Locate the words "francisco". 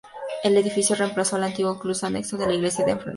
3.01-3.09